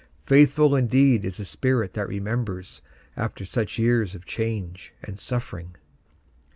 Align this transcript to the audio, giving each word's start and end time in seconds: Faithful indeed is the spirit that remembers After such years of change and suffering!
Faithful 0.25 0.75
indeed 0.75 1.23
is 1.23 1.37
the 1.37 1.45
spirit 1.45 1.93
that 1.93 2.07
remembers 2.07 2.81
After 3.15 3.45
such 3.45 3.77
years 3.77 4.15
of 4.15 4.25
change 4.25 4.95
and 5.03 5.19
suffering! 5.19 5.75